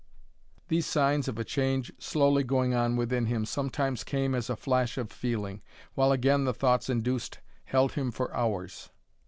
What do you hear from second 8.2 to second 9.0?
hours.